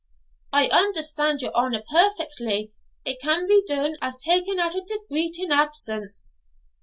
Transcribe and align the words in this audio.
'I 0.51 0.69
understand 0.69 1.43
your 1.43 1.53
honour 1.53 1.83
perfectly; 1.87 2.73
it 3.05 3.21
can 3.21 3.45
be 3.47 3.63
dune 3.67 3.97
as 4.01 4.15
easy 4.15 4.15
as 4.15 4.17
taking 4.17 4.57
out 4.59 4.73
a 4.73 4.81
decreet 4.83 5.37
in 5.37 5.51
absence.' 5.51 6.35